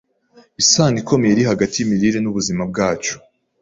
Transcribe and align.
isano 0.61 0.97
ikomeye 1.01 1.31
iri 1.33 1.43
hagati 1.51 1.73
y’imirire 1.77 2.19
n’ubuzima 2.21 2.61
bwacu, 2.71 3.15